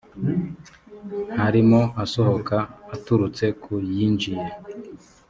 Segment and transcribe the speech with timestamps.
[1.41, 2.57] harimo asohoka
[2.95, 4.45] aturutse ku yinjiye